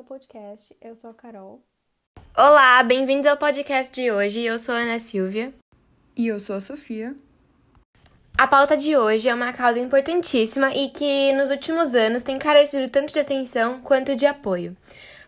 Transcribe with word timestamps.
ao 0.00 0.04
podcast. 0.04 0.74
Eu 0.80 0.94
sou 0.94 1.10
a 1.10 1.14
Carol. 1.14 1.62
Olá, 2.34 2.82
bem-vindos 2.82 3.26
ao 3.26 3.36
podcast 3.36 3.92
de 3.92 4.10
hoje. 4.10 4.42
Eu 4.42 4.58
sou 4.58 4.74
a 4.74 4.78
Ana 4.78 4.98
Silvia. 4.98 5.52
E 6.16 6.26
eu 6.26 6.40
sou 6.40 6.56
a 6.56 6.60
Sofia. 6.60 7.14
A 8.38 8.46
pauta 8.46 8.78
de 8.78 8.96
hoje 8.96 9.28
é 9.28 9.34
uma 9.34 9.52
causa 9.52 9.78
importantíssima 9.78 10.74
e 10.74 10.88
que 10.88 11.34
nos 11.34 11.50
últimos 11.50 11.94
anos 11.94 12.22
tem 12.22 12.38
carecido 12.38 12.88
tanto 12.88 13.12
de 13.12 13.20
atenção 13.20 13.82
quanto 13.82 14.16
de 14.16 14.24
apoio. 14.24 14.74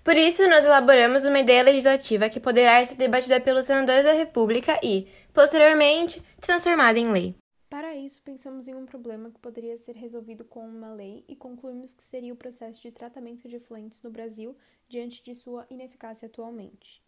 Por 0.03 0.17
isso, 0.17 0.49
nós 0.49 0.65
elaboramos 0.65 1.27
uma 1.27 1.39
ideia 1.39 1.63
legislativa 1.63 2.31
que 2.31 2.41
poderá 2.41 2.85
ser 2.85 2.97
debatida 2.97 3.39
pelos 3.41 3.67
senadores 3.67 4.05
da 4.05 4.15
República 4.15 4.81
e, 4.83 5.07
posteriormente, 5.35 6.23
transformada 6.41 6.99
em 6.99 7.13
lei. 7.13 7.35
Para 7.73 7.97
isso, 7.97 8.21
pensamos 8.21 8.69
em 8.69 8.75
um 8.75 8.85
problema 8.85 9.31
que 9.31 9.39
poderia 9.39 9.79
ser 9.79 9.97
resolvido 9.97 10.45
com 10.45 10.61
uma 10.61 10.93
lei 10.93 11.25
e 11.27 11.35
concluímos 11.35 11.95
que 11.95 12.03
seria 12.03 12.31
o 12.31 12.37
processo 12.37 12.83
de 12.83 12.91
tratamento 12.91 13.49
de 13.49 13.57
efluentes 13.57 14.03
no 14.03 14.11
Brasil 14.11 14.55
diante 14.91 15.25
de 15.25 15.35
sua 15.35 15.67
ineficácia 15.71 16.27
atualmente. 16.27 17.03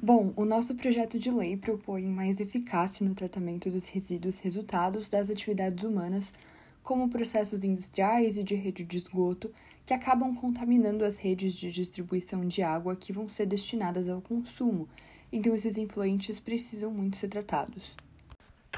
Bom, 0.00 0.32
o 0.36 0.46
nosso 0.46 0.74
projeto 0.74 1.18
de 1.18 1.30
lei 1.30 1.54
propõe 1.54 2.06
mais 2.06 2.40
eficácia 2.40 3.06
no 3.06 3.14
tratamento 3.14 3.68
dos 3.68 3.88
resíduos 3.88 4.38
resultados 4.38 5.06
das 5.06 5.28
atividades 5.28 5.84
humanas, 5.84 6.32
como 6.82 7.10
processos 7.10 7.62
industriais 7.62 8.38
e 8.38 8.42
de 8.42 8.54
rede 8.54 8.84
de 8.84 8.96
esgoto, 8.96 9.52
que 9.84 9.92
acabam 9.92 10.34
contaminando 10.34 11.04
as 11.04 11.18
redes 11.18 11.52
de 11.52 11.70
distribuição 11.70 12.48
de 12.48 12.62
água 12.62 12.96
que 12.96 13.12
vão 13.12 13.28
ser 13.28 13.44
destinadas 13.44 14.08
ao 14.08 14.22
consumo. 14.22 14.88
Então, 15.30 15.54
esses 15.54 15.76
influentes 15.76 16.40
precisam 16.40 16.90
muito 16.90 17.18
ser 17.18 17.28
tratados. 17.28 18.07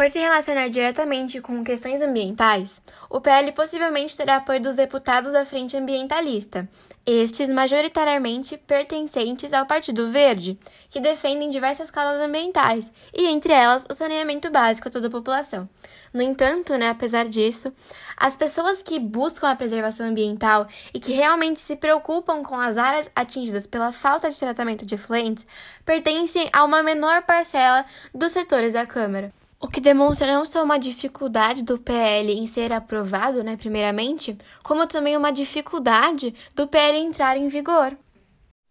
Por 0.00 0.08
se 0.08 0.18
relacionar 0.18 0.70
diretamente 0.70 1.42
com 1.42 1.62
questões 1.62 2.00
ambientais, 2.00 2.80
o 3.10 3.20
PL 3.20 3.52
possivelmente 3.52 4.16
terá 4.16 4.36
apoio 4.36 4.58
dos 4.58 4.76
deputados 4.76 5.30
da 5.30 5.44
Frente 5.44 5.76
Ambientalista, 5.76 6.66
estes 7.04 7.50
majoritariamente 7.50 8.56
pertencentes 8.56 9.52
ao 9.52 9.66
Partido 9.66 10.10
Verde, 10.10 10.58
que 10.88 11.00
defendem 11.00 11.50
diversas 11.50 11.90
causas 11.90 12.22
ambientais, 12.22 12.90
e 13.12 13.26
entre 13.26 13.52
elas 13.52 13.84
o 13.90 13.92
saneamento 13.92 14.50
básico 14.50 14.88
a 14.88 14.90
toda 14.90 15.08
a 15.08 15.10
população. 15.10 15.68
No 16.14 16.22
entanto, 16.22 16.74
né, 16.78 16.88
apesar 16.88 17.28
disso, 17.28 17.70
as 18.16 18.34
pessoas 18.34 18.82
que 18.82 18.98
buscam 18.98 19.50
a 19.50 19.56
preservação 19.56 20.06
ambiental 20.06 20.66
e 20.94 20.98
que 20.98 21.12
realmente 21.12 21.60
se 21.60 21.76
preocupam 21.76 22.42
com 22.42 22.58
as 22.58 22.78
áreas 22.78 23.10
atingidas 23.14 23.66
pela 23.66 23.92
falta 23.92 24.30
de 24.30 24.38
tratamento 24.38 24.86
de 24.86 24.94
efluentes 24.94 25.46
pertencem 25.84 26.48
a 26.54 26.64
uma 26.64 26.82
menor 26.82 27.20
parcela 27.20 27.84
dos 28.14 28.32
setores 28.32 28.72
da 28.72 28.86
Câmara. 28.86 29.30
O 29.62 29.68
que 29.68 29.78
demonstra 29.78 30.26
não 30.26 30.46
só 30.46 30.64
uma 30.64 30.78
dificuldade 30.78 31.62
do 31.62 31.78
PL 31.78 32.32
em 32.32 32.46
ser 32.46 32.72
aprovado, 32.72 33.44
né, 33.44 33.58
primeiramente, 33.58 34.38
como 34.64 34.86
também 34.86 35.14
uma 35.14 35.30
dificuldade 35.30 36.34
do 36.54 36.66
PL 36.66 36.96
entrar 36.96 37.36
em 37.36 37.46
vigor. 37.46 37.94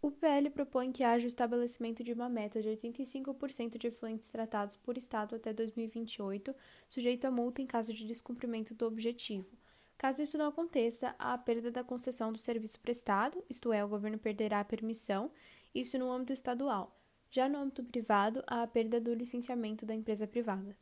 O 0.02 0.10
PL 0.10 0.50
propõe 0.50 0.92
que 0.92 1.04
haja 1.04 1.26
o 1.26 1.28
estabelecimento 1.28 2.04
de 2.04 2.12
uma 2.12 2.28
meta 2.28 2.60
de 2.60 2.70
85% 2.70 3.78
de 3.78 3.86
efluentes 3.86 4.30
tratados 4.30 4.76
por 4.78 4.98
Estado 4.98 5.36
até 5.36 5.54
2028, 5.54 6.56
sujeito 6.88 7.26
a 7.26 7.32
multa 7.32 7.62
em 7.62 7.68
caso 7.68 7.94
de 7.94 8.04
descumprimento 8.04 8.74
do 8.74 8.88
objetivo. 8.88 9.56
Caso 9.96 10.24
isso 10.24 10.40
não 10.40 10.48
aconteça, 10.48 11.14
há 11.20 11.34
a 11.34 11.38
perda 11.38 11.70
da 11.70 11.84
concessão 11.84 12.34
do 12.34 12.40
serviço 12.40 12.80
prestado, 12.80 13.44
isto 13.48 13.72
é, 13.72 13.86
o 13.86 13.90
governo 13.90 14.18
perderá 14.18 14.62
a 14.62 14.66
permissão, 14.66 15.30
isso 15.76 16.00
no 16.00 16.12
âmbito 16.12 16.34
estadual. 16.34 16.99
Já 17.32 17.48
no 17.48 17.60
âmbito 17.60 17.84
privado, 17.84 18.44
há 18.48 18.64
a 18.64 18.68
perda 18.68 19.00
do 19.00 19.14
licenciamento 19.14 19.86
da 19.86 19.94
empresa 19.94 20.26
privada. 20.26 20.76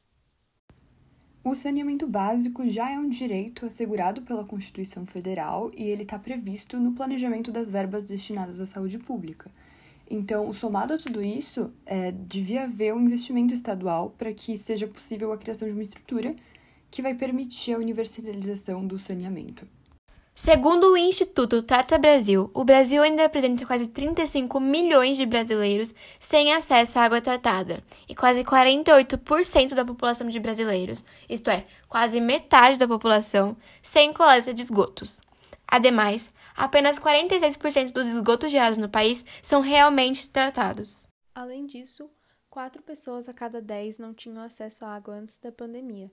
O 1.43 1.53
saneamento 1.53 2.07
básico 2.07 2.67
já 2.69 2.89
é 2.89 2.97
um 2.97 3.09
direito 3.09 3.65
assegurado 3.65 4.21
pela 4.21 4.45
Constituição 4.45 5.05
Federal 5.05 5.69
e 5.75 5.83
ele 5.83 6.03
está 6.03 6.17
previsto 6.17 6.79
no 6.79 6.93
planejamento 6.93 7.51
das 7.51 7.69
verbas 7.69 8.05
destinadas 8.05 8.61
à 8.61 8.65
saúde 8.65 8.97
pública. 8.97 9.51
Então, 10.09 10.51
somado 10.53 10.93
a 10.93 10.97
tudo 10.97 11.21
isso, 11.21 11.73
é, 11.85 12.13
devia 12.13 12.63
haver 12.63 12.93
um 12.93 13.01
investimento 13.01 13.53
estadual 13.53 14.11
para 14.17 14.33
que 14.33 14.57
seja 14.57 14.87
possível 14.87 15.33
a 15.33 15.37
criação 15.37 15.67
de 15.67 15.73
uma 15.73 15.83
estrutura 15.83 16.33
que 16.89 17.01
vai 17.01 17.13
permitir 17.13 17.73
a 17.73 17.77
universalização 17.77 18.87
do 18.87 18.97
saneamento. 18.97 19.67
Segundo 20.39 20.91
o 20.91 20.97
Instituto 20.97 21.63
Trata 21.63 21.97
Brasil, 21.97 22.51
o 22.53 22.63
Brasil 22.63 23.01
ainda 23.01 23.25
apresenta 23.25 23.65
quase 23.65 23.87
35 23.87 24.59
milhões 24.59 25.17
de 25.17 25.25
brasileiros 25.25 25.95
sem 26.19 26.53
acesso 26.53 26.99
à 26.99 27.05
água 27.05 27.19
tratada 27.19 27.83
e 28.07 28.13
quase 28.13 28.43
48% 28.43 29.73
da 29.73 29.83
população 29.83 30.29
de 30.29 30.39
brasileiros, 30.39 31.03
isto 31.27 31.49
é, 31.49 31.65
quase 31.89 32.21
metade 32.21 32.77
da 32.77 32.87
população, 32.87 33.57
sem 33.81 34.13
coleta 34.13 34.53
de 34.53 34.61
esgotos. 34.61 35.19
Ademais, 35.67 36.31
apenas 36.55 36.99
46% 36.99 37.91
dos 37.91 38.05
esgotos 38.05 38.51
gerados 38.51 38.77
no 38.77 38.87
país 38.87 39.25
são 39.41 39.59
realmente 39.59 40.29
tratados. 40.29 41.07
Além 41.33 41.65
disso, 41.65 42.07
4 42.51 42.83
pessoas 42.83 43.27
a 43.27 43.33
cada 43.33 43.59
10 43.59 43.97
não 43.97 44.13
tinham 44.13 44.43
acesso 44.43 44.85
à 44.85 44.95
água 44.95 45.15
antes 45.15 45.39
da 45.39 45.51
pandemia 45.51 46.11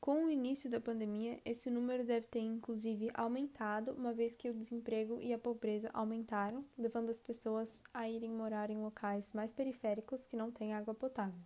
com 0.00 0.24
o 0.24 0.30
início 0.30 0.70
da 0.70 0.80
pandemia, 0.80 1.40
esse 1.44 1.70
número 1.70 2.04
deve 2.04 2.26
ter 2.26 2.40
inclusive 2.40 3.10
aumentado, 3.14 3.92
uma 3.92 4.12
vez 4.12 4.34
que 4.34 4.48
o 4.48 4.54
desemprego 4.54 5.18
e 5.20 5.32
a 5.32 5.38
pobreza 5.38 5.90
aumentaram, 5.92 6.64
levando 6.78 7.10
as 7.10 7.18
pessoas 7.18 7.82
a 7.92 8.08
irem 8.08 8.30
morar 8.30 8.70
em 8.70 8.78
locais 8.78 9.32
mais 9.32 9.52
periféricos 9.52 10.26
que 10.26 10.36
não 10.36 10.50
têm 10.50 10.74
água 10.74 10.94
potável. 10.94 11.40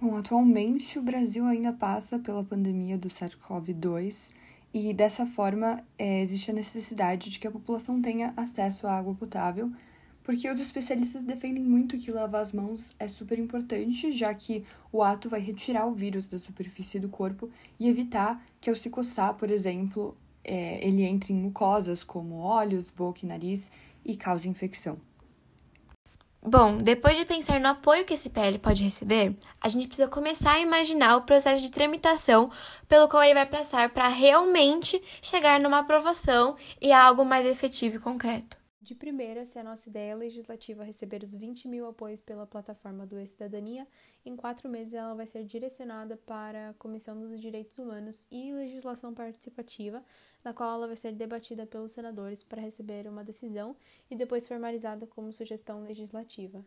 Bom, 0.00 0.16
atualmente 0.16 0.98
o 0.98 1.02
Brasil 1.02 1.44
ainda 1.44 1.72
passa 1.72 2.18
pela 2.18 2.42
pandemia 2.42 2.96
do 2.96 3.08
SARS-CoV-2 3.08 4.32
e 4.72 4.94
dessa 4.94 5.26
forma 5.26 5.84
é, 5.98 6.22
existe 6.22 6.50
a 6.50 6.54
necessidade 6.54 7.28
de 7.28 7.38
que 7.38 7.46
a 7.46 7.50
população 7.50 8.00
tenha 8.00 8.32
acesso 8.36 8.86
à 8.86 8.96
água 8.96 9.14
potável 9.14 9.70
porque 10.30 10.48
os 10.48 10.60
especialistas 10.60 11.22
defendem 11.22 11.64
muito 11.64 11.98
que 11.98 12.12
lavar 12.12 12.40
as 12.40 12.52
mãos 12.52 12.94
é 13.00 13.08
super 13.08 13.36
importante, 13.36 14.12
já 14.12 14.32
que 14.32 14.64
o 14.92 15.02
ato 15.02 15.28
vai 15.28 15.40
retirar 15.40 15.86
o 15.86 15.92
vírus 15.92 16.28
da 16.28 16.38
superfície 16.38 17.00
do 17.00 17.08
corpo 17.08 17.50
e 17.80 17.88
evitar 17.88 18.40
que 18.60 18.70
ao 18.70 18.76
se 18.76 18.88
coçar, 18.90 19.34
por 19.34 19.50
exemplo, 19.50 20.16
é, 20.44 20.86
ele 20.86 21.02
entre 21.02 21.32
em 21.32 21.36
mucosas 21.36 22.04
como 22.04 22.36
olhos, 22.36 22.88
boca 22.90 23.24
e 23.24 23.26
nariz 23.26 23.72
e 24.04 24.16
cause 24.16 24.48
infecção. 24.48 24.98
Bom, 26.40 26.76
depois 26.76 27.18
de 27.18 27.24
pensar 27.24 27.58
no 27.58 27.66
apoio 27.66 28.04
que 28.04 28.14
esse 28.14 28.30
PL 28.30 28.56
pode 28.60 28.84
receber, 28.84 29.36
a 29.60 29.68
gente 29.68 29.88
precisa 29.88 30.06
começar 30.06 30.52
a 30.52 30.60
imaginar 30.60 31.16
o 31.16 31.22
processo 31.22 31.60
de 31.60 31.72
tramitação 31.72 32.52
pelo 32.88 33.08
qual 33.08 33.24
ele 33.24 33.34
vai 33.34 33.46
passar 33.46 33.90
para 33.90 34.06
realmente 34.06 35.02
chegar 35.20 35.58
numa 35.58 35.80
aprovação 35.80 36.54
e 36.80 36.92
algo 36.92 37.24
mais 37.24 37.44
efetivo 37.44 37.96
e 37.96 37.98
concreto. 37.98 38.59
De 38.82 38.94
primeira, 38.94 39.44
se 39.44 39.58
a 39.58 39.62
nossa 39.62 39.90
ideia 39.90 40.16
legislativa 40.16 40.82
receber 40.82 41.22
os 41.22 41.34
20 41.34 41.68
mil 41.68 41.86
apoios 41.86 42.22
pela 42.22 42.46
plataforma 42.46 43.04
do 43.04 43.20
E-Cidadania, 43.20 43.86
em 44.24 44.34
quatro 44.34 44.70
meses 44.70 44.94
ela 44.94 45.14
vai 45.14 45.26
ser 45.26 45.44
direcionada 45.44 46.16
para 46.16 46.70
a 46.70 46.74
Comissão 46.74 47.20
dos 47.20 47.38
Direitos 47.38 47.78
Humanos 47.78 48.26
e 48.30 48.54
Legislação 48.54 49.12
Participativa, 49.12 50.02
na 50.42 50.54
qual 50.54 50.72
ela 50.76 50.86
vai 50.86 50.96
ser 50.96 51.12
debatida 51.12 51.66
pelos 51.66 51.92
senadores 51.92 52.42
para 52.42 52.62
receber 52.62 53.06
uma 53.06 53.22
decisão 53.22 53.76
e 54.10 54.16
depois 54.16 54.48
formalizada 54.48 55.06
como 55.06 55.30
sugestão 55.30 55.82
legislativa. 55.82 56.64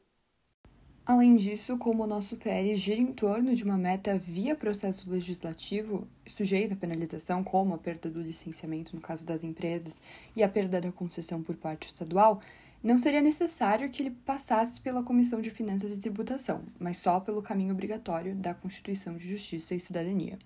Além 1.06 1.36
disso, 1.36 1.78
como 1.78 2.03
o 2.03 2.08
nosso 2.08 2.38
PL 2.38 2.74
gira 2.75 3.02
em 3.02 3.12
torno 3.12 3.53
de 3.53 3.66
uma 3.66 3.78
meta 3.78 4.18
via 4.18 4.56
processo 4.56 5.09
legislativo, 5.09 6.08
sujeita 6.25 6.75
à 6.75 6.78
penalização, 6.78 7.44
como 7.44 7.74
a 7.74 7.78
perda 7.78 8.09
do 8.09 8.22
licenciamento 8.22 8.96
no 8.96 9.02
caso 9.02 9.25
das 9.25 9.44
empresas 9.44 10.00
e 10.34 10.41
a 10.41 10.47
perda 10.47 10.80
da 10.80 10.94
concessão 10.94 11.44
por 11.44 11.58
parte 11.58 11.88
estadual, 11.88 12.40
não 12.81 12.97
seria 12.97 13.22
necessário 13.22 13.90
que 13.90 14.02
ele 14.02 14.12
passasse 14.12 14.80
pela 14.80 15.03
Comissão 15.03 15.41
de 15.41 15.52
Finanças 15.52 15.91
e 15.91 16.00
Tributação, 16.00 16.62
mas 16.80 16.97
só 16.97 17.20
pelo 17.20 17.41
caminho 17.41 17.74
obrigatório 17.74 18.34
da 18.34 18.53
Constituição 18.53 19.16
de 19.18 19.28
Justiça 19.28 19.75
e 19.75 19.81
Cidadania. 19.81 20.40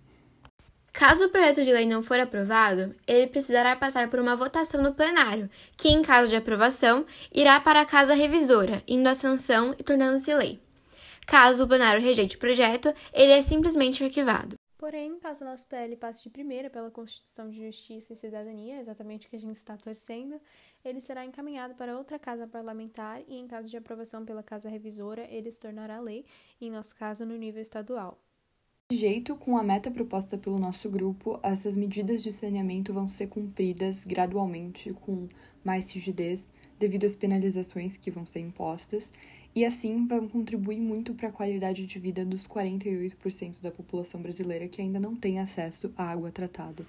Caso 0.97 1.25
o 1.25 1.29
projeto 1.29 1.63
de 1.63 1.71
lei 1.71 1.85
não 1.85 2.01
for 2.01 2.19
aprovado, 2.19 2.95
ele 3.05 3.27
precisará 3.27 3.75
passar 3.75 4.09
por 4.09 4.19
uma 4.19 4.35
votação 4.35 4.81
no 4.81 4.95
plenário, 4.95 5.47
que, 5.77 5.89
em 5.89 6.01
caso 6.01 6.27
de 6.27 6.35
aprovação, 6.35 7.05
irá 7.31 7.59
para 7.59 7.81
a 7.81 7.85
Casa 7.85 8.15
Revisora, 8.15 8.81
indo 8.87 9.07
à 9.07 9.13
sanção 9.13 9.75
e 9.77 9.83
tornando-se 9.83 10.33
lei. 10.33 10.59
Caso 11.27 11.63
o 11.63 11.67
plenário 11.67 12.01
rejeite 12.01 12.35
o 12.35 12.39
projeto, 12.39 12.91
ele 13.13 13.31
é 13.31 13.43
simplesmente 13.43 14.03
arquivado. 14.03 14.55
Porém, 14.75 15.19
caso 15.19 15.45
o 15.45 15.47
nosso 15.47 15.67
PL 15.67 15.95
passe 15.97 16.23
de 16.23 16.31
primeira 16.31 16.67
pela 16.67 16.89
Constituição 16.89 17.47
de 17.47 17.63
Justiça 17.63 18.13
e 18.13 18.15
Cidadania, 18.15 18.79
exatamente 18.79 19.27
o 19.27 19.29
que 19.29 19.35
a 19.35 19.39
gente 19.39 19.57
está 19.57 19.77
torcendo, 19.77 20.41
ele 20.83 20.99
será 20.99 21.23
encaminhado 21.23 21.75
para 21.75 21.95
outra 21.95 22.17
casa 22.17 22.47
parlamentar 22.47 23.21
e, 23.27 23.35
em 23.37 23.47
caso 23.47 23.69
de 23.69 23.77
aprovação 23.77 24.25
pela 24.25 24.41
Casa 24.41 24.67
Revisora, 24.67 25.27
ele 25.29 25.51
se 25.51 25.59
tornará 25.59 25.99
lei, 25.99 26.25
em 26.59 26.71
nosso 26.71 26.95
caso, 26.95 27.23
no 27.23 27.35
nível 27.35 27.61
estadual. 27.61 28.17
De 28.89 28.95
jeito, 28.95 29.35
com 29.35 29.57
a 29.57 29.63
meta 29.63 29.91
proposta 29.91 30.37
pelo 30.37 30.57
nosso 30.57 30.89
grupo, 30.89 31.37
essas 31.43 31.75
medidas 31.75 32.23
de 32.23 32.31
saneamento 32.31 32.93
vão 32.93 33.09
ser 33.09 33.27
cumpridas 33.27 34.05
gradualmente, 34.05 34.93
com 34.93 35.27
mais 35.61 35.91
rigidez, 35.91 36.49
devido 36.79 37.03
às 37.03 37.13
penalizações 37.13 37.97
que 37.97 38.09
vão 38.09 38.25
ser 38.25 38.39
impostas, 38.39 39.11
e 39.53 39.65
assim 39.65 40.07
vão 40.07 40.25
contribuir 40.29 40.79
muito 40.79 41.13
para 41.13 41.27
a 41.27 41.33
qualidade 41.33 41.85
de 41.85 41.99
vida 41.99 42.23
dos 42.23 42.47
48% 42.47 43.61
da 43.61 43.71
população 43.71 44.21
brasileira 44.21 44.69
que 44.69 44.81
ainda 44.81 45.01
não 45.01 45.17
tem 45.17 45.37
acesso 45.37 45.91
à 45.97 46.05
água 46.05 46.31
tratada. 46.31 46.85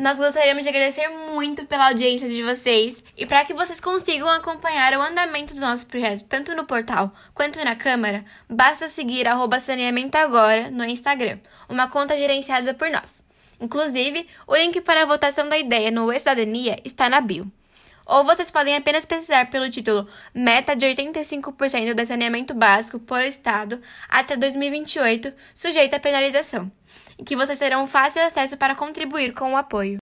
Nós 0.00 0.16
gostaríamos 0.16 0.62
de 0.62 0.70
agradecer 0.70 1.08
muito 1.08 1.66
pela 1.66 1.88
audiência 1.88 2.26
de 2.26 2.42
vocês 2.42 3.04
e 3.18 3.26
para 3.26 3.44
que 3.44 3.52
vocês 3.52 3.78
consigam 3.82 4.30
acompanhar 4.30 4.96
o 4.96 5.02
andamento 5.02 5.52
do 5.52 5.60
nosso 5.60 5.86
projeto 5.86 6.24
tanto 6.24 6.56
no 6.56 6.64
portal 6.64 7.12
quanto 7.34 7.62
na 7.62 7.76
Câmara, 7.76 8.24
basta 8.48 8.88
seguir 8.88 9.26
Saneamento 9.60 10.16
Agora 10.16 10.70
no 10.70 10.86
Instagram, 10.86 11.38
uma 11.68 11.86
conta 11.86 12.16
gerenciada 12.16 12.72
por 12.72 12.90
nós. 12.90 13.22
Inclusive, 13.60 14.26
o 14.46 14.56
link 14.56 14.80
para 14.80 15.02
a 15.02 15.06
votação 15.06 15.46
da 15.50 15.58
ideia 15.58 15.90
no 15.90 16.10
E-Cidadania 16.10 16.78
está 16.82 17.10
na 17.10 17.20
bio. 17.20 17.52
Ou 18.06 18.24
vocês 18.24 18.50
podem 18.50 18.74
apenas 18.74 19.04
pesquisar 19.04 19.50
pelo 19.50 19.70
título 19.70 20.08
Meta 20.34 20.74
de 20.74 20.86
85% 20.86 21.92
de 21.92 22.06
saneamento 22.06 22.54
básico 22.54 22.98
por 22.98 23.20
Estado 23.20 23.80
até 24.08 24.34
2028, 24.34 25.30
sujeita 25.54 25.96
à 25.96 26.00
penalização, 26.00 26.72
que 27.24 27.36
vocês 27.36 27.58
terão 27.58 27.86
fácil 27.86 28.22
acesso 28.22 28.56
para 28.56 28.74
contribuir 28.74 29.34
com 29.34 29.52
o 29.52 29.56
apoio. 29.56 29.98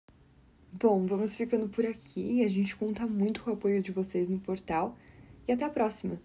Bom, 0.72 1.06
vamos 1.06 1.34
ficando 1.34 1.68
por 1.68 1.84
aqui. 1.84 2.44
A 2.44 2.48
gente 2.48 2.76
conta 2.76 3.06
muito 3.06 3.42
com 3.42 3.50
o 3.50 3.54
apoio 3.54 3.82
de 3.82 3.90
vocês 3.90 4.28
no 4.28 4.38
portal. 4.38 4.96
E 5.46 5.52
até 5.52 5.64
a 5.64 5.70
próxima! 5.70 6.20